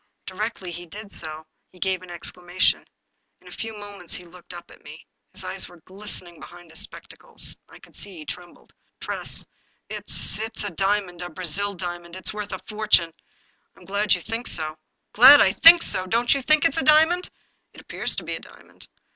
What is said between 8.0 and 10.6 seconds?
he trembled. "Tress, it's—